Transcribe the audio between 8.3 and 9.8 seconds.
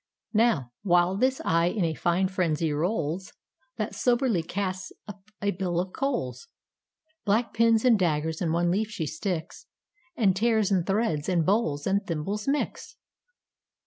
in one leaf she sticks,